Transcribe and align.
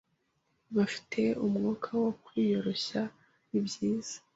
Bafite 0.75 1.21
umwuka 1.45 1.89
wo 2.03 2.11
kwiyoroshya 2.23 3.01
nibyiza 3.49 4.17